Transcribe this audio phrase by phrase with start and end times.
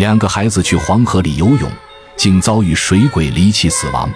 [0.00, 1.70] 两个孩子去黄河里游泳，
[2.16, 4.08] 竟遭遇水鬼离奇死亡，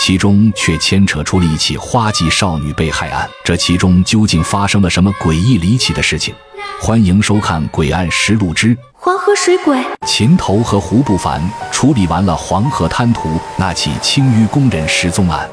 [0.00, 3.30] 其中却牵扯出了一起花季少女被害案。
[3.44, 6.34] 这其中究竟发生了什么诡异离奇的事情？
[6.80, 9.78] 欢迎收看《诡案实录之黄河水鬼》。
[10.04, 15.48] 秦头和胡不凡处理完了黄河滩涂那起青淤工人失踪案，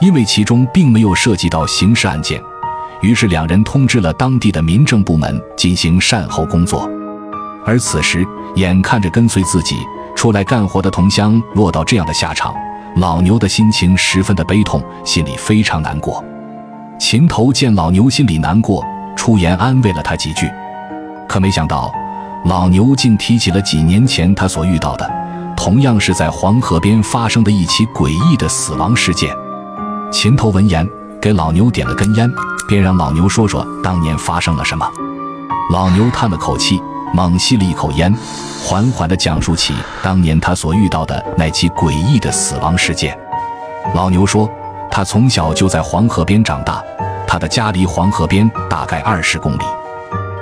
[0.00, 2.40] 因为其中并没有涉及到刑事案件，
[3.02, 6.88] 于是两人通知了当地的民政部门进行善后工作。
[7.64, 8.26] 而此时，
[8.56, 9.76] 眼看着跟随自己
[10.16, 12.54] 出来干活的同乡落到这样的下场，
[12.96, 16.22] 老牛的心情十分的悲痛，心里非常难过。
[16.98, 18.84] 秦头见老牛心里难过，
[19.16, 20.50] 出言安慰了他几句，
[21.28, 21.92] 可没想到，
[22.46, 25.10] 老牛竟提起了几年前他所遇到的，
[25.56, 29.32] 同样是在黄河边发生的一起诡异的死亡事件。
[30.12, 30.86] 秦头闻言，
[31.20, 32.30] 给老牛点了根烟，
[32.68, 34.86] 便让老牛说说当年发生了什么。
[35.72, 36.80] 老牛叹了口气。
[37.14, 38.12] 猛吸了一口烟，
[38.64, 43.16] 缓缓地讲述起当年他所遇到的那起诡异的死亡事件。
[43.94, 44.50] 老牛说，
[44.90, 46.82] 他从小就在黄河边长大，
[47.26, 49.64] 他的家离黄河边大概二十公里。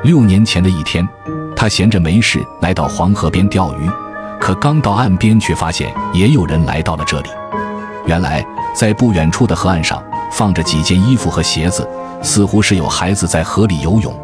[0.05, 1.07] 六年前的一天，
[1.57, 3.91] 他闲着没事来到黄河边钓鱼，
[4.41, 7.31] 可刚到岸边，却发现也有人来到了这里。
[8.07, 11.89] 原来，在不远处的河岸上放着几件衣服和鞋子，
[12.23, 14.15] 似乎是有孩子在河里游泳。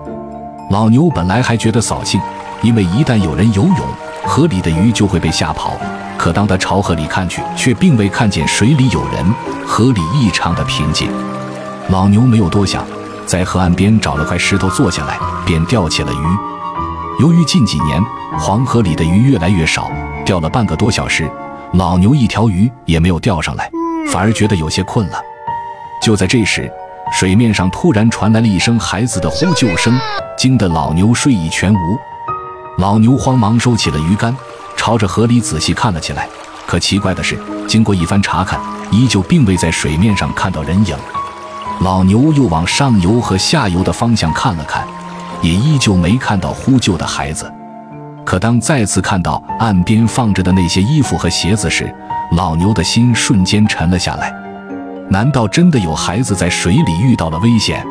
[0.70, 2.20] 老牛本来还觉得扫兴。
[2.62, 3.78] 因为一旦有人游泳，
[4.24, 5.76] 河里的鱼就会被吓跑。
[6.16, 9.24] 可当他朝河里看去，却并未看见水里有人，
[9.66, 11.10] 河里异常的平静。
[11.90, 12.84] 老牛没有多想，
[13.26, 17.22] 在河岸边找了块石头坐下来，便钓起了鱼。
[17.22, 18.02] 由于近几年
[18.38, 19.90] 黄河里的鱼越来越少，
[20.24, 21.30] 钓了半个多小时，
[21.74, 23.70] 老牛一条鱼也没有钓上来，
[24.10, 25.18] 反而觉得有些困了。
[26.02, 26.70] 就在这时，
[27.12, 29.96] 水面上突然传来了一声孩子的呼救声，
[30.36, 31.76] 惊得老牛睡意全无。
[32.78, 34.36] 老牛慌忙收起了鱼竿，
[34.76, 36.28] 朝着河里仔细看了起来。
[36.66, 38.60] 可奇怪的是，经过一番查看，
[38.90, 40.94] 依旧并未在水面上看到人影。
[41.80, 44.86] 老牛又往上游和下游的方向看了看，
[45.40, 47.50] 也依旧没看到呼救的孩子。
[48.24, 51.94] 可当再次看到岸边放着的那些衣服和鞋子时，
[52.32, 54.34] 老牛的心瞬间沉了下来。
[55.08, 57.86] 难道真的有孩子在水里遇到了危险？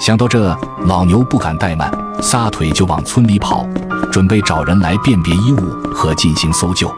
[0.00, 0.56] 想到这，
[0.86, 1.90] 老牛不敢怠慢，
[2.20, 3.66] 撒腿就往村里跑。
[4.12, 6.92] 准备找人来辨别衣物和进行搜救，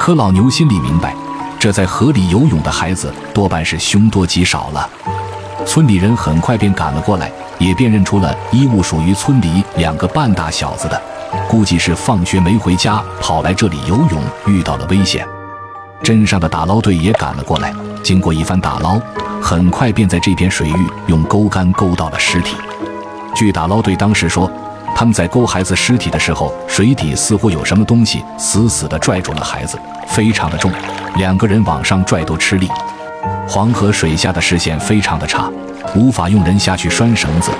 [0.00, 1.14] 可老牛心里明白，
[1.58, 4.88] 这在河里游泳的孩子多半是凶多吉少了。
[5.64, 11.00] 村里人很快便赶了过来，也辨认出了衣物属于村里两个半大小子的，
[11.48, 15.26] 估计是放学没回家，跑来这里游泳遇到了危险。
[16.02, 17.72] 镇上的打捞队也赶了过来，
[18.02, 19.00] 经过一番打捞，
[19.42, 22.56] 很快便在这片水域用钩竿钩到了尸体。
[23.34, 24.50] 据打捞队当时说。
[24.94, 30.70] 他们在勾孩子尸体的时候，水底似乎有什么东西死死地拽住了孩子，非常的重，
[31.16, 32.68] 两个人往上拽都吃力。
[33.48, 35.50] 黄河水下的视线非常的差，
[35.96, 37.50] 无法用人下去拴绳子，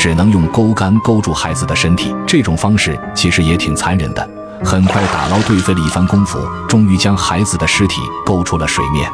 [0.00, 2.12] 只能用钩竿勾住孩子的身体。
[2.26, 4.39] 这种方式其实也挺残忍的。
[4.64, 6.38] 很快，打捞队费了一番功夫，
[6.68, 9.10] 终于将孩子的尸体勾出了水面。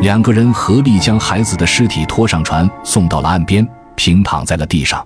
[0.00, 5.04] 两个人合力将孩子的尸体拖上船，送到了岸边，平躺在了地上。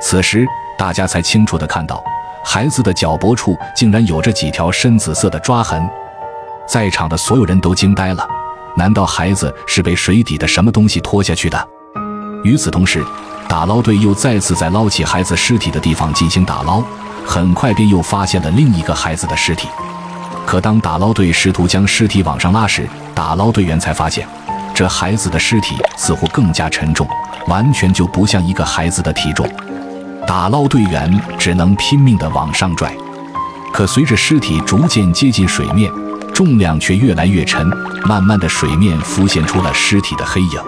[0.00, 0.46] 此时。
[0.78, 2.02] 大家才清楚地看到，
[2.44, 5.88] 孩子的脚脖处竟然有着几条深紫色的抓痕，
[6.66, 8.26] 在场的所有人都惊呆了。
[8.74, 11.68] 难道孩子是被水底的什么东西拖下去的？
[12.42, 13.04] 与此同时，
[13.46, 16.82] 打捞队又再次在捞起孩子尸体的地方进行打捞，
[17.24, 19.68] 很快便又发现了另一个孩子的尸体。
[20.44, 24.26] 可当打捞队试图将尸体往上拉时，打捞队员才发现，
[24.74, 27.06] 这孩子的尸体似乎更加沉重，
[27.46, 29.48] 完全就不像一个孩子的体重。
[30.26, 32.94] 打捞队员只能拼命地往上拽，
[33.72, 35.90] 可随着尸体逐渐接近水面，
[36.34, 37.66] 重量却越来越沉，
[38.06, 40.60] 慢慢的水面浮现出了尸体的黑影。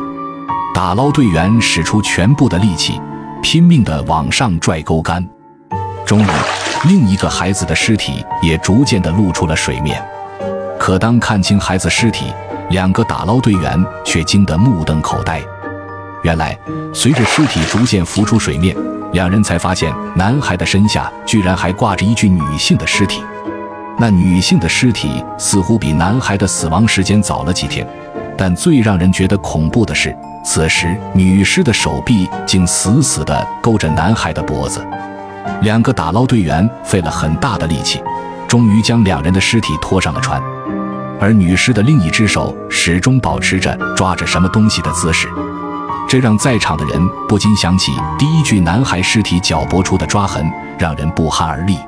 [0.74, 3.00] 打捞队员使出全部的力气，
[3.42, 5.24] 拼命地往上拽钩竿。
[6.06, 6.26] 终于，
[6.86, 10.02] 另一个孩子的尸体也逐渐地露出了水面。
[10.78, 12.26] 可当看清孩子尸体，
[12.70, 15.40] 两个打捞队员却惊得目瞪口呆。
[16.22, 16.58] 原来，
[16.92, 18.76] 随着尸体逐渐浮出水面。
[19.12, 23.22] 两人才发现，男孩的身下居然还挂着一具女性的尸体。
[23.96, 27.86] 那女性的尸体似乎比男孩的死亡时间早了几天，
[28.36, 30.14] 但最让人觉得恐怖的是，
[30.44, 34.84] 此时女尸的手臂竟死死地勾着男孩的脖子。
[35.62, 38.02] 两个打捞队员费了很大的力气，
[38.48, 40.40] 终于将两人的尸体拖上了船，
[41.20, 45.28] 而女尸的另一只手始终保持着抓着什么东西的姿势。
[46.06, 50.48] 这让在场的人不禁想起第一具男孩尸体脚脖处的抓痕，
[50.78, 51.78] 让人不寒而栗。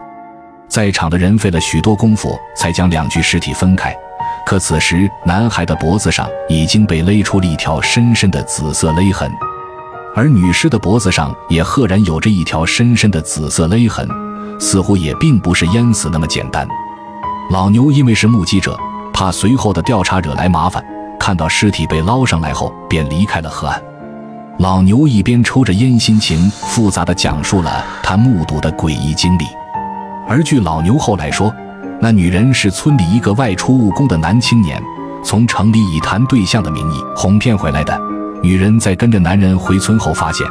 [0.69, 3.94] 在场的人费了许多功夫才将两具尸体分开，
[4.44, 9.31] 可此时男孩的脖子上已经被勒出了一条深深的紫色勒痕，
[10.17, 14.09] 而女尸的脖子上也赫然有着一条深深的紫色勒痕，
[14.59, 16.67] 似乎也并不是淹死那么简单。
[17.51, 18.81] 老牛因为是目击者，
[19.13, 20.83] 怕随后的调查惹来麻烦，
[21.21, 23.79] 看到尸体被捞上来后便离开了河岸。
[24.59, 29.45] 老牛一边抽着烟，心情复杂地讲述了他目睹的诡异经历。
[30.27, 31.55] 而据老牛后来说，
[32.01, 34.83] 那女人是村里一个外出务工的男青年，
[35.23, 38.16] 从城里以谈对象的名义哄骗回来的。
[38.43, 40.47] 女人在跟着男人回村后，发现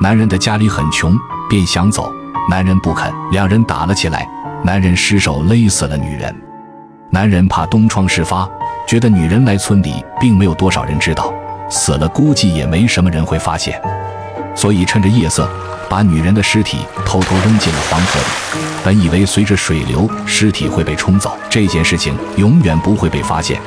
[0.00, 1.16] 男人的家里很穷，
[1.48, 2.12] 便想走，
[2.48, 4.28] 男人不肯，两人打了起来，
[4.62, 6.34] 男人失手勒死了女人。
[7.10, 8.48] 男人怕东窗事发，
[8.86, 11.32] 觉得女人来村里并没有多少人知道。
[11.68, 13.80] 死了，估计也没什么人会发现，
[14.54, 15.48] 所以趁着夜色，
[15.88, 18.60] 把女人的尸体偷偷扔进了黄河里。
[18.84, 23.60] 本以为随着水流，尸体会被冲走，这件事情永远不会被发现，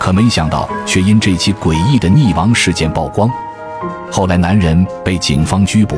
[0.00, 3.30] 可没想到却因这起诡异的溺亡事件曝光。
[4.10, 5.96] 后来，男人被警方拘捕，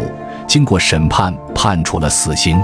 [0.49, 2.61] 经过审判，判处了死刑。